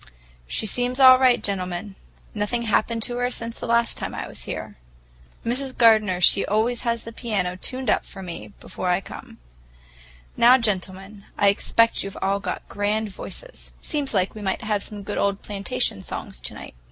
[0.47, 1.93] "She seems all right, gentlemen.
[2.33, 4.77] Nothing happened to her since the last time I was here.
[5.45, 5.77] Mrs.
[5.77, 8.03] Gardener, she always has this piano tuned up
[8.59, 9.37] before I come.
[10.35, 13.75] Now, gentlemen, I expect you've all got grand voices.
[13.79, 16.73] Seems like we might have some good old plantation songs to night."